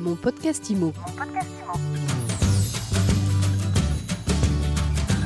Mon 0.00 0.16
podcast 0.16 0.70
IMO. 0.70 0.94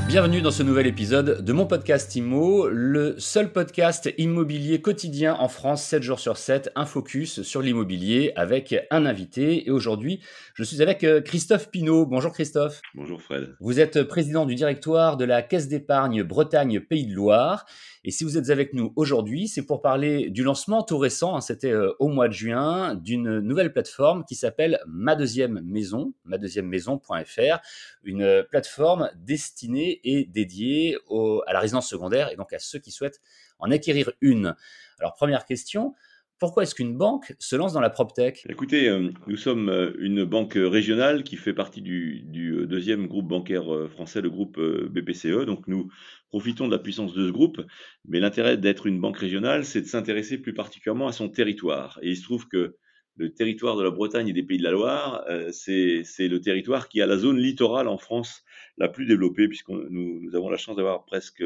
Bienvenue 0.09 0.43
dans 0.43 0.51
ce 0.51 0.65
nouvel 0.65 0.89
épisode 0.89 1.45
de 1.45 1.53
mon 1.53 1.65
podcast 1.65 2.17
IMO, 2.17 2.69
le 2.69 3.15
seul 3.19 3.53
podcast 3.53 4.13
immobilier 4.19 4.81
quotidien 4.81 5.35
en 5.35 5.47
France, 5.47 5.85
7 5.85 6.03
jours 6.03 6.19
sur 6.19 6.37
7, 6.37 6.73
un 6.75 6.87
focus 6.87 7.43
sur 7.43 7.63
l'immobilier 7.63 8.33
avec 8.35 8.75
un 8.91 9.07
invité. 9.07 9.65
Et 9.65 9.71
aujourd'hui, 9.71 10.19
je 10.55 10.65
suis 10.65 10.83
avec 10.83 11.05
euh, 11.05 11.21
Christophe 11.21 11.71
Pinault. 11.71 12.05
Bonjour 12.07 12.33
Christophe. 12.33 12.81
Bonjour 12.97 13.23
Fred. 13.23 13.55
Vous 13.61 13.79
êtes 13.79 14.03
président 14.03 14.45
du 14.45 14.57
directoire 14.57 15.17
de 15.17 15.25
la 15.25 15.43
Caisse 15.43 15.69
d'épargne 15.69 16.25
Bretagne 16.25 16.81
Pays 16.81 17.07
de 17.07 17.15
Loire. 17.15 17.65
Et 18.07 18.11
si 18.11 18.23
vous 18.23 18.37
êtes 18.37 18.51
avec 18.51 18.75
nous 18.75 18.93
aujourd'hui, 18.97 19.49
c'est 19.49 19.65
pour 19.65 19.81
parler 19.81 20.29
du 20.29 20.43
lancement 20.43 20.83
tout 20.83 20.99
récent, 20.99 21.37
hein, 21.37 21.41
c'était 21.41 21.73
euh, 21.73 21.95
au 22.01 22.09
mois 22.09 22.29
de 22.29 22.35
juin, 22.35 22.95
d'une 22.95 23.39
nouvelle 23.39 23.73
plateforme 23.73 24.27
qui 24.27 24.35
s'appelle 24.35 24.79
Ma 24.87 25.17
Deuxième 25.17 25.63
Maison, 25.65 26.13
madeuxièmemaison.fr, 26.27 27.61
une 28.03 28.45
plateforme 28.51 29.11
destinée 29.17 30.03
et 30.05 30.27
dédiée 30.27 30.99
à 31.47 31.55
la 31.55 31.61
résidence 31.61 31.89
secondaire 31.89 32.31
et 32.31 32.37
donc 32.37 32.53
à 32.53 32.59
ceux 32.59 32.79
qui 32.79 32.91
souhaitent 32.91 33.23
en 33.59 33.71
acquérir 33.71 34.13
une. 34.21 34.55
Alors 35.01 35.15
première 35.15 35.47
question, 35.47 35.95
pourquoi 36.45 36.65
est-ce 36.65 36.75
qu'une 36.75 36.95
banque 36.95 37.35
se 37.39 37.57
lance 37.57 37.73
dans 37.73 37.81
la 37.81 37.89
PropTech? 37.89 38.45
Écoutez, 38.51 38.87
euh, 38.91 39.11
nous 39.27 39.37
sommes 39.39 39.71
euh, 39.71 39.93
une 39.99 40.25
banque 40.25 40.59
régionale 40.59 41.25
qui 41.25 41.37
fait 41.37 41.55
partie 41.55 41.81
du, 41.81 42.27
euh, 42.37 42.67
deuxième 42.67 43.07
groupe 43.07 43.27
bancaire 43.27 43.65
français, 43.89 44.21
le 44.21 44.29
groupe 44.29 44.61
BPCE. 44.61 45.47
Donc 45.47 45.67
nous 45.69 45.89
profitons 46.29 46.67
de 46.67 46.73
la 46.73 46.79
puissance 46.79 47.15
de 47.15 47.27
ce 47.27 47.33
groupe, 47.33 47.63
mais 48.05 48.21
l'intérêt 48.21 48.59
d'être 48.59 48.87
une 48.87 49.01
banque 49.01 49.17
régionale, 49.17 49.65
c'est 49.65 49.81
de 49.81 49.87
s'intéresser 49.87 50.37
plus 50.37 50.53
particulièrement 50.53 51.09
à 51.09 51.13
son 51.13 51.31
territoire. 51.31 51.99
Et 52.03 52.11
il 52.11 52.17
se 52.19 52.25
trouve 52.25 52.47
que 52.47 52.77
le 53.17 53.33
territoire 53.33 53.77
de 53.77 53.83
la 53.83 53.91
Bretagne 53.91 54.29
et 54.29 54.35
des 54.35 54.43
Pays 54.43 54.59
de 54.59 54.65
la 54.65 54.73
Loire, 54.73 55.25
c'est 55.51 56.03
le 56.19 56.41
territoire 56.41 56.91
qui 56.91 57.01
a 57.01 57.07
la 57.07 57.17
zone 57.17 57.39
littorale 57.39 57.89
en 57.89 57.97
France 57.97 58.43
la 58.77 58.89
plus 58.89 59.07
développée, 59.07 59.49
puisque 59.49 59.71
nous, 59.71 60.21
nous 60.21 60.37
avons 60.37 60.51
la 60.51 60.59
chance 60.59 60.77
d'avoir 60.77 61.07
presque 61.07 61.43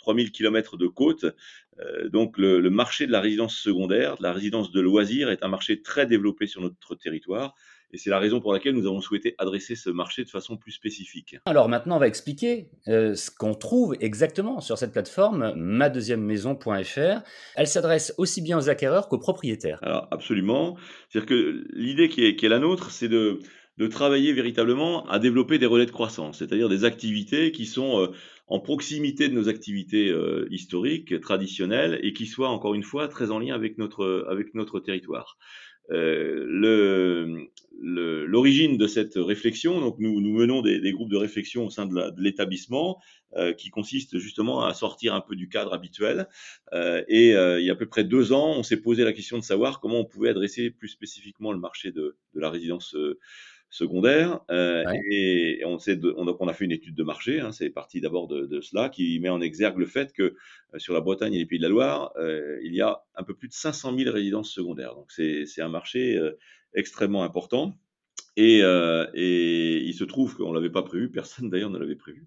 3000 0.00 0.32
km 0.32 0.76
de 0.76 0.86
côte. 0.86 1.26
Euh, 1.78 2.08
donc 2.08 2.36
le, 2.38 2.68
marché 2.70 3.06
de 3.06 3.12
la 3.12 3.20
résidence 3.20 3.54
secondaire, 3.54 4.16
de 4.16 4.22
la 4.22 4.32
résidence 4.32 4.72
de 4.72 4.80
loisirs 4.80 5.30
est 5.30 5.44
un 5.44 5.48
marché 5.48 5.82
très 5.82 6.06
développé 6.06 6.46
sur 6.46 6.60
notre 6.60 6.94
territoire. 6.94 7.54
Et 7.92 7.98
c'est 7.98 8.10
la 8.10 8.20
raison 8.20 8.40
pour 8.40 8.52
laquelle 8.52 8.74
nous 8.74 8.86
avons 8.86 9.00
souhaité 9.00 9.34
adresser 9.38 9.74
ce 9.74 9.90
marché 9.90 10.22
de 10.22 10.30
façon 10.30 10.56
plus 10.56 10.70
spécifique. 10.70 11.36
Alors 11.44 11.68
maintenant, 11.68 11.96
on 11.96 11.98
va 11.98 12.06
expliquer 12.06 12.68
euh, 12.86 13.16
ce 13.16 13.32
qu'on 13.32 13.54
trouve 13.54 13.96
exactement 14.00 14.60
sur 14.60 14.78
cette 14.78 14.92
plateforme, 14.92 15.54
madeuxièmemaison.fr. 15.56 17.22
Elle 17.56 17.66
s'adresse 17.66 18.14
aussi 18.16 18.42
bien 18.42 18.58
aux 18.58 18.68
acquéreurs 18.68 19.08
qu'aux 19.08 19.18
propriétaires. 19.18 19.80
Alors 19.82 20.06
absolument. 20.12 20.76
C'est-à-dire 21.08 21.28
que 21.28 21.64
l'idée 21.72 22.08
qui 22.08 22.24
est, 22.24 22.36
qui 22.36 22.46
est 22.46 22.48
la 22.50 22.60
nôtre, 22.60 22.92
c'est 22.92 23.08
de, 23.08 23.40
de 23.80 23.86
travailler 23.86 24.34
véritablement 24.34 25.08
à 25.08 25.18
développer 25.18 25.58
des 25.58 25.64
relais 25.64 25.86
de 25.86 25.90
croissance, 25.90 26.38
c'est-à-dire 26.38 26.68
des 26.68 26.84
activités 26.84 27.50
qui 27.50 27.64
sont 27.64 27.98
euh, 27.98 28.08
en 28.50 28.58
proximité 28.58 29.28
de 29.28 29.34
nos 29.34 29.48
activités 29.48 30.10
euh, 30.10 30.46
historiques, 30.50 31.20
traditionnelles, 31.20 32.00
et 32.02 32.12
qui 32.12 32.26
soient 32.26 32.50
encore 32.50 32.74
une 32.74 32.82
fois 32.82 33.06
très 33.08 33.30
en 33.30 33.38
lien 33.38 33.54
avec 33.54 33.78
notre, 33.78 34.26
avec 34.28 34.54
notre 34.54 34.80
territoire. 34.80 35.38
Euh, 35.92 37.46
L'origine 37.82 38.76
de 38.76 38.86
cette 38.86 39.14
réflexion, 39.14 39.80
donc 39.80 39.96
nous, 39.98 40.20
nous 40.20 40.32
menons 40.32 40.62
des, 40.62 40.80
des, 40.80 40.92
groupes 40.92 41.10
de 41.10 41.16
réflexion 41.16 41.66
au 41.66 41.70
sein 41.70 41.86
de 41.86 42.12
l'établissement 42.20 43.00
euh, 43.36 43.54
qui 43.54 43.70
consistent 43.70 44.18
justement 44.18 44.64
à 44.64 44.74
sortir 44.74 45.14
un 45.14 45.20
peu 45.20 45.34
du 45.34 45.48
cadre 45.48 45.72
habituel. 45.72 46.28
Euh, 46.72 47.02
et 47.08 47.30
il 47.30 47.64
y 47.64 47.70
a 47.70 47.72
à 47.72 47.76
peu 47.76 47.86
près 47.86 48.04
deux 48.04 48.32
ans, 48.32 48.54
on 48.56 48.62
s'est 48.62 48.80
posé 48.82 49.04
la 49.04 49.12
question 49.12 49.38
de 49.38 49.44
savoir 49.44 49.80
comment 49.80 50.00
on 50.00 50.04
pouvait 50.04 50.28
adresser 50.28 50.70
plus 50.70 50.88
spécifiquement 50.88 51.52
le 51.52 51.58
marché 51.58 51.90
de, 51.92 52.16
de 52.34 52.40
la 52.40 52.50
résidence 52.50 52.94
secondaire. 53.70 54.40
Euh, 54.50 54.84
et 55.10 55.62
on, 55.64 55.78
sait 55.78 55.98
on, 56.16 56.36
on, 56.38 56.48
a 56.48 56.52
fait 56.52 56.64
une 56.64 56.72
étude 56.72 56.94
de 56.94 57.02
marché, 57.02 57.40
hein, 57.40 57.52
c'est 57.52 57.70
parti 57.70 58.00
d'abord 58.00 58.28
de, 58.46 58.60
cela, 58.60 58.88
qui 58.88 59.18
met 59.20 59.28
en 59.28 59.40
exergue 59.40 59.78
le 59.78 59.86
fait 59.86 60.12
que 60.12 60.22
euh, 60.74 60.78
sur 60.78 60.94
la 60.94 61.00
Bretagne 61.00 61.34
et 61.34 61.38
les 61.38 61.46
Pays 61.46 61.58
de 61.58 61.64
la 61.64 61.68
Loire, 61.68 62.12
euh, 62.16 62.58
il 62.62 62.74
y 62.74 62.80
a 62.80 63.02
un 63.16 63.22
peu 63.22 63.34
plus 63.34 63.48
de 63.48 63.52
500 63.52 63.96
000 63.96 64.12
résidences 64.12 64.50
secondaires. 64.50 64.94
Donc 64.94 65.10
c'est 65.10 65.46
un 65.60 65.68
marché 65.68 66.16
euh, 66.16 66.32
extrêmement 66.74 67.24
important. 67.24 67.76
Et, 68.36 68.60
il 68.60 69.94
se 69.94 70.04
trouve 70.04 70.36
qu'on 70.36 70.50
ne 70.50 70.54
l'avait 70.54 70.70
pas 70.70 70.82
prévu, 70.82 71.10
personne 71.10 71.50
d'ailleurs 71.50 71.68
ne 71.68 71.78
l'avait 71.78 71.96
prévu, 71.96 72.26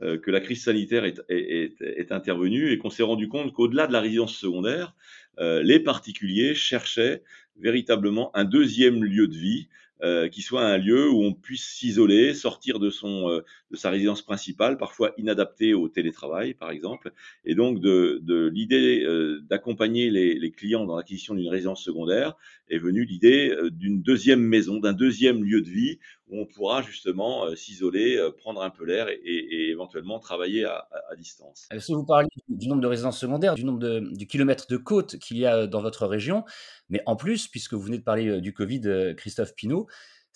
que 0.00 0.30
la 0.30 0.40
crise 0.40 0.64
sanitaire 0.64 1.04
est, 1.06 2.12
intervenue 2.12 2.70
et 2.70 2.76
qu'on 2.76 2.90
s'est 2.90 3.04
rendu 3.04 3.28
compte 3.28 3.52
qu'au-delà 3.54 3.86
de 3.86 3.92
la 3.92 4.00
résidence 4.00 4.36
secondaire, 4.36 4.94
les 5.38 5.80
particuliers 5.80 6.54
cherchaient 6.54 7.22
véritablement 7.56 8.36
un 8.36 8.44
deuxième 8.44 9.04
lieu 9.04 9.26
de 9.26 9.36
vie 9.36 9.68
euh, 10.02 10.28
qui 10.28 10.42
soit 10.42 10.64
un 10.64 10.76
lieu 10.76 11.08
où 11.08 11.22
on 11.22 11.32
puisse 11.32 11.64
s'isoler, 11.64 12.34
sortir 12.34 12.80
de 12.80 12.90
son 12.90 13.30
euh, 13.30 13.44
de 13.70 13.76
sa 13.76 13.90
résidence 13.90 14.22
principale, 14.22 14.76
parfois 14.76 15.12
inadaptée 15.18 15.72
au 15.72 15.88
télétravail 15.88 16.52
par 16.54 16.72
exemple, 16.72 17.12
et 17.44 17.54
donc 17.54 17.78
de, 17.78 18.18
de 18.22 18.48
l'idée 18.48 19.04
euh, 19.04 19.40
d'accompagner 19.48 20.10
les, 20.10 20.34
les, 20.34 20.50
clients 20.50 20.84
dans 20.84 20.96
l'acquisition 20.96 21.34
d'une 21.34 21.48
résidence 21.48 21.80
secondaire 21.82 22.34
est 22.68 22.78
venue 22.78 23.04
l'idée 23.04 23.54
d'une 23.70 24.02
deuxième 24.02 24.40
maison, 24.40 24.78
d'un 24.78 24.94
deuxième 24.94 25.44
lieu 25.44 25.60
de 25.60 25.68
vie 25.68 25.98
où 26.28 26.40
on 26.40 26.46
pourra 26.46 26.82
justement 26.82 27.54
s'isoler, 27.54 28.18
prendre 28.38 28.62
un 28.62 28.70
peu 28.70 28.86
l'air 28.86 29.08
et, 29.10 29.20
et, 29.22 29.68
éventuellement 29.68 30.18
travailler 30.18 30.64
à, 30.64 30.88
à, 31.10 31.14
distance. 31.16 31.68
Si 31.78 31.92
vous 31.92 32.04
parlez 32.04 32.26
du 32.48 32.66
nombre 32.68 32.80
de 32.80 32.86
résidences 32.86 33.20
secondaires, 33.20 33.54
du 33.54 33.64
nombre 33.64 33.78
de 33.78 34.00
du 34.00 34.26
kilomètre 34.26 34.66
de 34.68 34.78
côte 34.78 35.18
qu'il 35.18 35.36
y 35.36 35.44
a 35.44 35.66
dans 35.66 35.82
votre 35.82 36.06
région, 36.06 36.44
mais 36.88 37.02
en 37.06 37.16
plus, 37.16 37.48
puisque 37.48 37.74
vous 37.74 37.82
venez 37.82 37.98
de 37.98 38.02
parler 38.02 38.40
du 38.40 38.52
Covid, 38.52 39.14
Christophe 39.16 39.54
Pinault, 39.54 39.86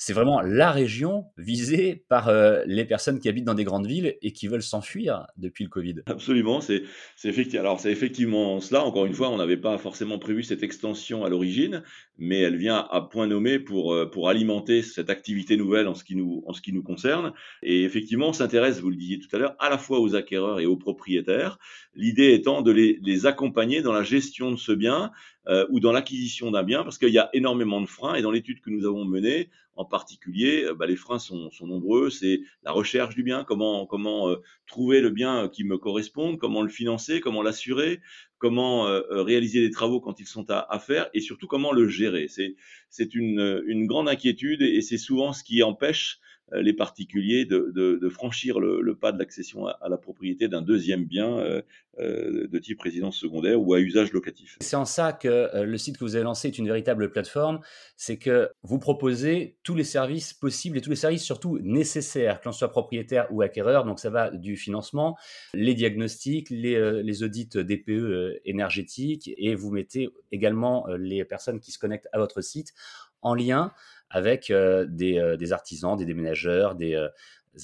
c'est 0.01 0.13
vraiment 0.13 0.41
la 0.41 0.71
région 0.71 1.25
visée 1.37 2.05
par 2.09 2.29
euh, 2.29 2.63
les 2.67 2.85
personnes 2.85 3.19
qui 3.19 3.29
habitent 3.29 3.45
dans 3.45 3.55
des 3.55 3.65
grandes 3.65 3.89
villes 3.89 4.17
et 4.23 4.33
qui 4.33 4.47
veulent 4.47 4.63
s'enfuir 4.63 5.27
depuis 5.37 5.65
le 5.65 5.71
Covid. 5.71 5.97
Absolument, 6.07 6.61
c'est 6.61 6.85
effectivement. 7.25 7.61
Alors 7.61 7.81
c'est 7.81 7.91
effectivement 7.91 8.61
cela. 8.61 8.85
Encore 8.85 9.07
une 9.07 9.13
fois, 9.13 9.29
on 9.29 9.39
n'avait 9.39 9.57
pas 9.57 9.77
forcément 9.77 10.21
prévu 10.21 10.45
cette 10.45 10.63
extension 10.63 11.25
à 11.25 11.29
l'origine, 11.29 11.83
mais 12.17 12.41
elle 12.41 12.57
vient 12.57 12.87
à 12.93 13.01
point 13.01 13.27
nommé 13.27 13.59
pour 13.59 13.93
euh, 13.93 14.09
pour 14.09 14.29
alimenter 14.29 14.83
cette 14.83 15.11
activité 15.11 15.57
nouvelle 15.57 15.89
en 15.89 15.97
ce 15.97 16.05
qui 16.05 16.15
nous 16.15 16.45
en 16.47 16.53
ce 16.53 16.63
qui 16.63 16.73
nous 16.73 16.85
concerne. 16.85 17.33
Et 17.65 17.83
effectivement, 17.83 18.29
on 18.29 18.33
s'intéresse, 18.33 18.79
vous 18.79 18.91
le 18.91 18.97
disiez 18.97 19.19
tout 19.19 19.35
à 19.35 19.41
l'heure, 19.41 19.57
à 19.59 19.69
la 19.69 19.79
fois 19.79 19.99
aux 19.99 20.15
acquéreurs 20.15 20.61
et 20.61 20.67
aux 20.67 20.77
propriétaires. 20.77 21.59
L'idée 21.95 22.35
étant 22.35 22.63
de 22.63 22.71
les, 22.71 23.01
les 23.03 23.27
accompagner 23.27 23.83
dans 23.83 23.93
la 23.93 24.05
gestion 24.05 24.53
de 24.53 24.57
ce 24.57 24.71
bien 24.71 25.11
euh, 25.49 25.67
ou 25.71 25.81
dans 25.81 25.93
l'acquisition 25.93 26.51
d'un 26.51 26.63
bien, 26.63 26.83
parce 26.85 26.99
qu'il 26.99 27.13
y 27.13 27.19
a 27.19 27.31
énormément 27.33 27.81
de 27.81 27.87
freins. 27.87 28.15
Et 28.15 28.23
dans 28.23 28.31
l'étude 28.31 28.61
que 28.61 28.71
nous 28.71 28.85
avons 28.87 29.05
menée, 29.05 29.49
en 29.75 29.85
particulier, 29.85 30.65
euh, 30.65 30.75
bah, 30.75 30.87
les 30.87 30.97
freins 30.97 31.19
sont, 31.19 31.51
sont 31.51 31.67
nombreux. 31.67 32.11
C'est 32.11 32.41
la 32.63 32.73
recherche 32.73 33.15
du 33.15 33.23
bien, 33.23 33.45
comment, 33.45 33.87
comment 33.87 34.29
euh, 34.29 34.37
trouver 34.67 35.01
le 35.01 35.11
bien 35.11 35.49
qui 35.49 35.65
me 35.65 35.79
corresponde, 35.79 36.39
comment 36.39 36.63
le 36.63 36.69
financer, 36.69 37.21
comment 37.21 37.43
l'assurer, 37.43 38.01
comment 38.39 38.87
euh, 38.87 39.03
réaliser 39.11 39.61
les 39.61 39.71
travaux 39.71 40.01
quand 40.01 40.21
ils 40.21 40.27
sont 40.27 40.51
à, 40.51 40.67
à 40.69 40.79
faire, 40.79 41.09
et 41.15 41.21
surtout 41.21 41.47
comment 41.47 41.73
le 41.73 41.89
gérer. 41.89 42.29
C'est 42.29 43.15
une, 43.15 43.63
une 43.67 43.87
grande 43.87 44.09
inquiétude 44.09 44.63
et 44.63 44.81
c'est 44.81 44.99
souvent 44.99 45.33
ce 45.33 45.45
qui 45.45 45.63
empêche 45.63 46.19
euh, 46.19 46.19
les 46.53 46.73
particuliers 46.73 47.45
de, 47.45 48.09
franchir 48.09 48.61
le, 48.61 48.95
pas 48.95 49.13
de 49.13 49.19
l'accession 49.19 49.67
à, 49.67 49.89
la 49.89 49.97
propriété 49.97 50.49
d'un 50.49 50.63
deuxième 50.63 51.05
bien 51.05 51.39
euh, 51.39 51.63
euh, 52.01 52.47
de 52.47 52.59
type 52.61 52.81
résidence 52.81 53.17
secondaire 53.17 53.61
ou 53.61 53.75
à 53.75 53.81
usage 53.81 54.13
locatif. 54.13 54.57
C'est 54.61 54.77
en 54.77 54.85
ça 54.85 55.13
que 55.13 55.27
euh, 55.27 55.65
le 55.65 55.79
site 55.79 55.99
que 55.99 56.05
vous 56.05 56.15
avez 56.15 56.23
lancé 56.23 56.47
est 56.47 56.57
une 56.57 56.69
véritable 56.69 57.11
plateforme, 57.11 57.59
c'est 57.97 58.19
que 58.19 58.51
vous 58.63 58.79
proposez 58.79 59.59
tous 59.65 59.75
les 59.75 59.83
services 59.83 60.33
possibles 60.33 60.79
et 60.79 60.81
tous 60.81 60.91
les 60.91 60.97
services 60.97 61.25
surtout 61.25 61.59
nécessaires, 61.59 62.41
que 62.41 62.45
l'on 62.45 62.53
soit 62.53 62.71
propriétaire 62.71 63.27
ou 63.33 63.43
acquéreur, 63.43 63.85
donc 63.85 63.99
ça 63.99 64.11
va 64.11 64.31
du 64.31 64.57
financement, 64.57 65.17
les 65.55 65.75
diagnostics, 65.75 66.51
les, 66.51 66.77
euh, 66.77 67.03
les 67.03 67.25
audits 67.25 67.49
DPE 67.49 68.43
énergétiques, 68.45 69.33
et 69.37 69.57
vous 69.57 69.73
mettez 69.73 70.11
également 70.31 70.87
les 70.99 71.25
personnes 71.25 71.59
qui 71.59 71.73
se 71.73 71.81
connectent 71.81 72.09
à 72.13 72.19
votre 72.19 72.43
site 72.43 72.75
en 73.23 73.35
lien 73.35 73.73
avec 74.11 74.51
euh, 74.51 74.87
des, 74.89 75.19
euh, 75.19 75.37
des, 75.37 75.53
artisans, 75.53 75.97
des 75.97 76.05
déménageurs, 76.05 76.75
des, 76.75 76.95
euh, 76.95 77.09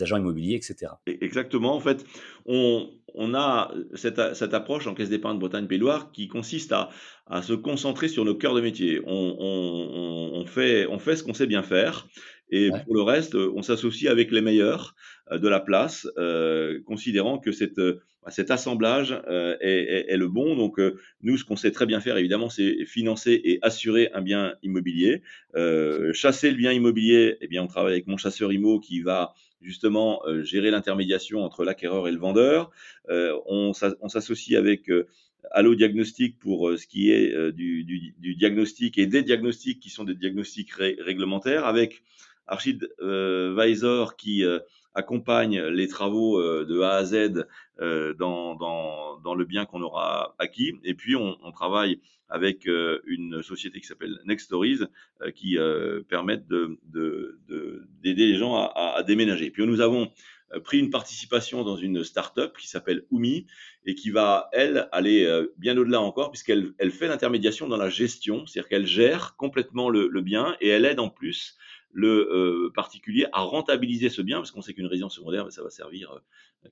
agents 0.00 0.16
immobiliers, 0.16 0.56
etc. 0.56 0.92
Exactement. 1.06 1.74
En 1.74 1.80
fait, 1.80 2.04
on, 2.46 2.90
on 3.14 3.34
a 3.34 3.72
cette, 3.94 4.34
cette, 4.34 4.52
approche 4.52 4.88
en 4.88 4.94
caisse 4.94 5.08
d'épargne 5.08 5.38
Bretagne-Pays-Loire 5.38 6.10
qui 6.10 6.26
consiste 6.26 6.72
à, 6.72 6.90
à, 7.28 7.42
se 7.42 7.52
concentrer 7.52 8.08
sur 8.08 8.24
nos 8.24 8.34
cœurs 8.34 8.54
de 8.54 8.60
métier. 8.60 9.00
On 9.06 10.44
fait, 10.46 10.86
on 10.88 10.98
fait 10.98 11.14
ce 11.14 11.22
qu'on 11.22 11.34
sait 11.34 11.46
bien 11.46 11.62
faire. 11.62 12.08
Et 12.54 12.70
ouais. 12.70 12.84
pour 12.84 12.94
le 12.94 13.02
reste, 13.02 13.34
on 13.34 13.62
s'associe 13.62 14.10
avec 14.10 14.30
les 14.30 14.40
meilleurs 14.40 14.94
de 15.30 15.48
la 15.48 15.60
place, 15.60 16.06
euh, 16.18 16.80
considérant 16.86 17.38
que 17.38 17.52
cette 17.52 17.80
cet 18.28 18.50
assemblage 18.50 19.12
est, 19.28 19.58
est, 19.60 20.06
est, 20.08 20.16
le 20.16 20.28
bon. 20.28 20.56
Donc 20.56 20.80
nous, 21.20 21.36
ce 21.36 21.44
qu'on 21.44 21.56
sait 21.56 21.72
très 21.72 21.84
bien 21.84 22.00
faire, 22.00 22.16
évidemment, 22.16 22.48
c'est 22.48 22.86
financer 22.86 23.38
et 23.44 23.58
assurer 23.60 24.10
un 24.14 24.22
bien 24.22 24.54
immobilier. 24.62 25.20
chasser 26.14 26.50
le 26.50 26.56
bien 26.56 26.72
immobilier, 26.72 27.36
eh 27.42 27.48
bien, 27.48 27.62
on 27.62 27.66
travaille 27.66 27.92
avec 27.92 28.06
mon 28.06 28.16
chasseur 28.16 28.50
IMO 28.50 28.80
qui 28.80 29.02
va 29.02 29.34
justement 29.60 30.22
gérer 30.42 30.70
l'intermédiation 30.70 31.44
entre 31.44 31.64
l'acquéreur 31.64 32.08
et 32.08 32.12
le 32.12 32.18
vendeur. 32.18 32.70
on 33.10 33.74
s'associe 33.74 34.58
avec 34.58 34.88
Allo 35.50 35.74
Diagnostic 35.74 36.38
pour 36.38 36.68
euh, 36.68 36.76
ce 36.76 36.86
qui 36.86 37.10
est 37.10 37.32
euh, 37.32 37.52
du, 37.52 37.84
diagnostic 38.36 38.98
et 38.98 39.06
des 39.06 39.22
diagnostics 39.22 39.80
qui 39.80 39.90
sont 39.90 40.04
des 40.04 40.14
diagnostics 40.14 40.72
réglementaires, 40.72 41.66
avec 41.66 42.02
Archid 42.46 42.88
euh, 43.00 43.54
Visor 43.58 44.16
qui 44.16 44.44
accompagne 44.94 45.60
les 45.60 45.88
travaux 45.88 46.40
de 46.40 46.80
A 46.80 46.96
à 46.96 47.04
Z 47.04 47.46
dans, 47.80 48.54
dans, 48.54 49.34
le 49.34 49.44
bien 49.44 49.64
qu'on 49.64 49.82
aura 49.82 50.34
acquis. 50.38 50.74
Et 50.84 50.94
puis, 50.94 51.16
on, 51.16 51.36
travaille 51.52 52.00
avec 52.28 52.66
une 52.66 53.42
société 53.42 53.80
qui 53.80 53.86
s'appelle 53.86 54.20
Next 54.24 54.46
Stories 54.46 54.80
qui 55.34 55.58
permettent 56.08 56.46
d'aider 56.46 56.76
de, 56.92 57.38
de, 57.48 57.86
les 58.02 58.34
gens 58.36 58.54
à, 58.54 59.02
déménager. 59.04 59.50
Puis, 59.50 59.66
nous 59.66 59.80
avons 59.80 60.10
euh, 60.54 60.60
pris 60.60 60.78
une 60.78 60.90
participation 60.90 61.64
dans 61.64 61.76
une 61.76 62.04
start-up 62.04 62.56
qui 62.58 62.68
s'appelle 62.68 63.04
Oumi 63.10 63.46
et 63.86 63.94
qui 63.94 64.10
va, 64.10 64.48
elle, 64.52 64.88
aller 64.92 65.24
euh, 65.24 65.52
bien 65.58 65.76
au-delà 65.76 66.00
encore 66.00 66.30
puisqu'elle 66.30 66.72
elle 66.78 66.90
fait 66.90 67.08
l'intermédiation 67.08 67.68
dans 67.68 67.76
la 67.76 67.88
gestion, 67.88 68.46
c'est-à-dire 68.46 68.68
qu'elle 68.68 68.86
gère 68.86 69.36
complètement 69.36 69.88
le, 69.90 70.08
bien 70.20 70.56
et 70.60 70.68
elle 70.68 70.84
aide 70.84 71.00
en 71.00 71.08
plus 71.08 71.56
le 71.94 72.28
euh, 72.30 72.70
particulier 72.74 73.26
à 73.32 73.40
rentabiliser 73.40 74.10
ce 74.10 74.20
bien 74.20 74.38
parce 74.38 74.50
qu'on 74.50 74.60
sait 74.60 74.74
qu'une 74.74 74.86
résidence 74.86 75.14
secondaire, 75.14 75.50
ça 75.50 75.62
va 75.62 75.70
servir 75.70 76.20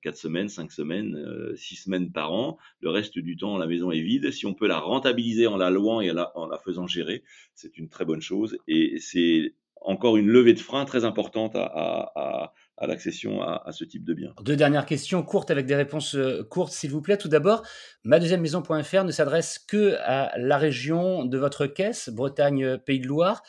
4 0.03 0.17
semaines, 0.17 0.49
5 0.49 0.71
semaines, 0.71 1.55
6 1.57 1.77
semaines 1.77 2.13
par 2.13 2.33
an. 2.33 2.59
Le 2.81 2.91
reste 2.91 3.19
du 3.19 3.37
temps, 3.37 3.57
la 3.57 3.67
maison 3.67 3.91
est 3.93 4.01
vide. 4.01 4.31
Si 4.33 4.47
on 4.47 4.55
peut 4.55 4.67
la 4.67 4.79
rentabiliser 4.79 5.47
en 5.47 5.57
la 5.57 5.71
louant 5.71 6.01
et 6.01 6.11
en 6.11 6.47
la 6.47 6.59
faisant 6.59 6.87
gérer, 6.87 7.23
c'est 7.55 7.79
une 7.79 7.89
très 7.89 8.05
bonne 8.05 8.21
chose 8.21 8.59
et 8.67 8.99
c'est 8.99 9.55
encore 9.85 10.17
une 10.17 10.29
levée 10.29 10.55
de 10.55 10.61
frein 10.61 10.85
très 10.85 11.05
importante 11.05 11.57
à, 11.57 12.53
l'accession 12.81 13.43
à, 13.43 13.71
ce 13.73 13.85
type 13.85 14.05
de 14.05 14.15
bien. 14.15 14.35
Deux 14.43 14.57
dernières 14.57 14.87
questions 14.87 15.23
courtes 15.23 15.51
avec 15.51 15.67
des 15.67 15.77
réponses 15.77 16.15
euh, 16.15 16.43
courtes, 16.43 16.73
s'il 16.73 16.91
vous 16.91 17.03
plaît. 17.03 17.17
Tout 17.17 17.29
d'abord, 17.29 17.63
ma 18.05 18.19
deuxième 18.19 18.41
maison.fr 18.41 19.05
ne 19.05 19.13
s'adresse 19.13 19.59
que 19.59 19.97
à 20.01 20.37
la 20.37 20.59
région 20.59 21.25
de 21.25 21.39
votre 21.39 21.67
caisse, 21.67 22.09
Bretagne, 22.09 22.79
Pays 22.79 23.01
de 23.01 23.07
Loire, 23.07 23.43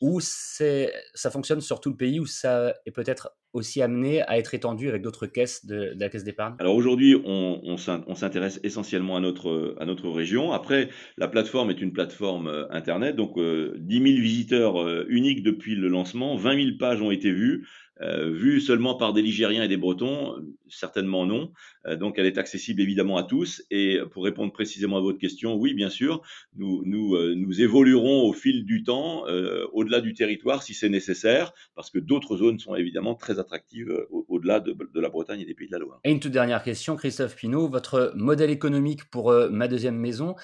ou 0.00 0.20
ça 0.20 1.30
fonctionne 1.30 1.60
sur 1.60 1.80
tout 1.80 1.90
le 1.90 1.96
pays, 1.96 2.20
ou 2.20 2.26
ça 2.26 2.74
est 2.86 2.90
peut-être 2.90 3.30
aussi 3.52 3.82
amené 3.82 4.22
à 4.22 4.38
être 4.38 4.54
étendu 4.54 4.88
avec 4.88 5.02
d'autres 5.02 5.26
caisses 5.26 5.64
de, 5.66 5.94
la 5.98 6.08
caisse 6.08 6.24
d'épargne? 6.24 6.54
Alors 6.58 6.76
aujourd'hui, 6.76 7.16
on, 7.24 7.76
s'intéresse 7.76 8.60
essentiellement 8.62 9.16
à 9.16 9.20
notre, 9.20 9.74
à 9.80 9.86
notre 9.86 10.08
région. 10.10 10.52
Après, 10.52 10.90
la 11.16 11.28
plateforme 11.28 11.70
est 11.70 11.80
une 11.80 11.92
plateforme 11.92 12.48
euh, 12.48 12.66
Internet, 12.70 13.16
donc 13.16 13.34
10 13.36 13.40
euh, 13.40 13.74
000 13.88 14.02
visiteurs 14.02 14.80
euh, 14.80 15.06
uniques 15.08 15.42
depuis 15.42 15.74
le 15.74 15.88
lancement, 15.88 16.36
20 16.36 16.64
000 16.64 16.76
pages 16.78 17.02
ont 17.02 17.10
été 17.10 17.32
vues. 17.32 17.66
Euh, 18.00 18.30
vue 18.30 18.60
seulement 18.60 18.94
par 18.94 19.12
des 19.12 19.22
Ligériens 19.22 19.62
et 19.62 19.68
des 19.68 19.76
Bretons, 19.76 20.36
certainement 20.68 21.26
non. 21.26 21.52
Euh, 21.86 21.96
donc 21.96 22.18
elle 22.18 22.26
est 22.26 22.38
accessible 22.38 22.80
évidemment 22.80 23.16
à 23.16 23.24
tous. 23.24 23.62
Et 23.70 23.98
pour 24.12 24.24
répondre 24.24 24.52
précisément 24.52 24.98
à 24.98 25.00
votre 25.00 25.18
question, 25.18 25.54
oui, 25.54 25.74
bien 25.74 25.90
sûr, 25.90 26.22
nous, 26.56 27.14
euh, 27.14 27.34
évoluerons 27.58 28.22
au 28.22 28.32
fil 28.32 28.64
du 28.64 28.84
temps, 28.84 29.24
au-delà 29.72 30.00
du 30.00 30.14
territoire 30.14 30.62
si 30.62 30.74
c'est 30.74 30.88
nécessaire, 30.88 31.52
parce 31.74 31.90
que 31.90 31.98
d'autres 31.98 32.36
zones 32.36 32.58
sont 32.58 32.74
évidemment 32.74 33.14
très 33.14 33.38
attractives 33.38 33.92
au-delà 34.10 34.60
de, 34.60 34.72
de, 34.72 35.00
la 35.00 35.08
Bretagne 35.08 35.40
et 35.40 35.44
des 35.44 35.54
Pays 35.54 35.66
de 35.66 35.72
la 35.72 35.78
Loire. 35.78 36.00
Et 36.04 36.10
une 36.10 36.20
toute 36.20 36.32
dernière 36.32 36.62
question, 36.62 36.96
Christophe 36.96 37.36
Pinault, 37.36 37.68
votre 37.68 38.12
modèle 38.14 38.50
économique 38.50 39.04
pour 39.10 39.32
ma 39.50 39.66
deuxième 39.66 39.96
maison, 39.96 40.36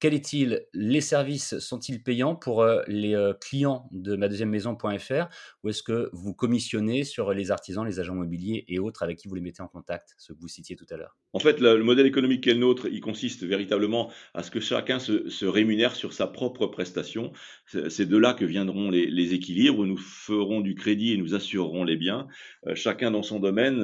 quel 0.00 0.14
est-il 0.14 0.66
Les 0.72 1.02
services 1.02 1.58
sont-ils 1.58 2.02
payants 2.02 2.34
pour 2.34 2.62
euh, 2.62 2.80
les 2.86 3.14
euh, 3.14 3.34
clients 3.34 3.86
de 3.92 4.16
ma 4.16 4.28
deuxième 4.28 4.48
maison.fr 4.48 5.28
ou 5.62 5.68
est-ce 5.68 5.82
que 5.82 6.08
vous 6.14 6.32
commissionnez 6.32 7.04
sur 7.04 7.34
les 7.34 7.50
artisans, 7.50 7.84
les 7.84 8.00
agents 8.00 8.14
immobiliers 8.14 8.64
et 8.66 8.78
autres 8.78 9.02
avec 9.02 9.18
qui 9.18 9.28
vous 9.28 9.34
les 9.34 9.42
mettez 9.42 9.62
en 9.62 9.68
contact, 9.68 10.14
ce 10.16 10.32
que 10.32 10.38
vous 10.38 10.48
citiez 10.48 10.74
tout 10.74 10.86
à 10.88 10.96
l'heure? 10.96 11.18
En 11.34 11.38
fait, 11.38 11.60
le, 11.60 11.84
modèle 11.84 12.06
économique 12.06 12.42
qui 12.44 12.50
est 12.50 12.54
le 12.54 12.60
nôtre, 12.60 12.88
il 12.90 13.02
consiste 13.02 13.44
véritablement 13.44 14.10
à 14.32 14.42
ce 14.42 14.50
que 14.50 14.58
chacun 14.58 14.98
se, 14.98 15.44
rémunère 15.44 15.94
sur 15.94 16.14
sa 16.14 16.26
propre 16.26 16.66
prestation. 16.66 17.32
C'est 17.66 18.08
de 18.08 18.16
là 18.16 18.32
que 18.32 18.46
viendront 18.46 18.90
les, 18.90 19.34
équilibres. 19.34 19.84
Nous 19.84 19.98
ferons 19.98 20.60
du 20.60 20.74
crédit 20.74 21.12
et 21.12 21.18
nous 21.18 21.34
assurerons 21.34 21.84
les 21.84 21.96
biens. 21.96 22.26
Euh, 22.66 22.74
chacun 22.74 23.10
dans 23.10 23.22
son 23.22 23.38
domaine 23.38 23.80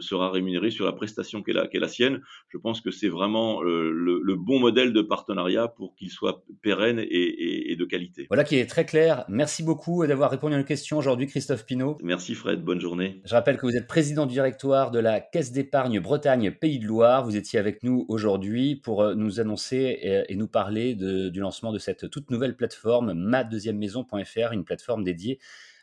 sera 0.00 0.30
rémunéré 0.30 0.70
sur 0.70 0.84
la 0.84 0.92
prestation 0.92 1.42
qui 1.42 1.52
est 1.52 1.78
la, 1.78 1.88
sienne. 1.88 2.20
Je 2.48 2.58
pense 2.58 2.80
que 2.80 2.90
c'est 2.90 3.08
vraiment 3.08 3.62
le 3.62 4.34
bon 4.34 4.58
modèle 4.58 4.92
de 4.92 5.02
partenariat 5.02 5.51
pour 5.76 5.94
qu'il 5.94 6.10
soit 6.10 6.44
pérenne 6.62 6.98
et, 6.98 7.76
de 7.78 7.84
qualité. 7.84 8.26
Voilà 8.28 8.44
qui 8.44 8.56
est 8.56 8.66
très 8.66 8.84
clair. 8.84 9.24
Merci 9.28 9.62
beaucoup 9.62 10.06
d'avoir 10.06 10.30
répondu 10.30 10.54
à 10.54 10.58
une 10.58 10.64
question 10.64 10.98
aujourd'hui, 10.98 11.26
Christophe 11.26 11.64
Pinault. 11.64 11.98
Merci 12.02 12.34
Fred, 12.34 12.62
bonne 12.62 12.80
journée. 12.80 13.20
Je 13.24 13.34
rappelle 13.34 13.56
que 13.56 13.66
vous 13.66 13.76
êtes 13.76 13.86
président 13.86 14.26
du 14.26 14.34
directoire 14.34 14.90
de 14.90 14.98
la 14.98 15.20
Caisse 15.20 15.52
d'épargne 15.52 16.00
Bretagne 16.00 16.50
Pays 16.50 16.78
de 16.78 16.86
Loire. 16.86 17.24
Vous 17.24 17.36
étiez 17.36 17.58
avec 17.58 17.82
nous 17.82 18.04
aujourd'hui 18.08 18.76
pour 18.76 19.02
euh, 19.02 19.14
nous 19.14 19.40
annoncer 19.40 20.24
et, 20.28 20.34
nous 20.36 20.48
parler 20.48 20.94
du 20.94 21.40
lancement 21.40 21.72
de 21.72 21.78
cette 21.78 22.10
toute 22.10 22.30
nouvelle 22.30 22.56
plateforme, 22.56 23.12
ma-deuxième-maison.fr, 23.12 24.52
une 24.52 24.64
plateforme 24.64 25.04
dédiée 25.04 25.38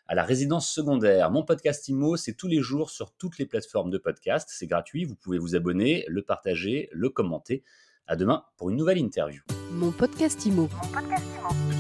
à 0.09 0.15
la 0.15 0.23
résidence 0.23 0.67
secondaire. 0.67 1.29
Mon 1.29 1.43
podcast 1.43 1.87
IMO, 1.87 2.17
c'est 2.17 2.33
tous 2.33 2.47
les 2.47 2.61
jours 2.61 2.89
sur 2.89 3.11
toutes 3.11 3.37
les 3.37 3.45
plateformes 3.45 3.91
de 3.91 3.99
podcast. 3.99 4.49
C'est 4.51 4.65
gratuit, 4.65 5.05
vous 5.05 5.15
pouvez 5.15 5.37
vous 5.37 5.55
abonner, 5.55 6.03
le 6.07 6.23
partager, 6.23 6.89
le 6.91 7.09
commenter. 7.09 7.63
À 8.07 8.15
demain 8.15 8.43
pour 8.57 8.69
une 8.69 8.77
nouvelle 8.77 8.97
interview. 8.97 9.41
Mon 9.71 9.91
podcast 9.91 10.45
Mon 10.45 10.67
podcast 10.91 11.27
IMO. 11.37 11.78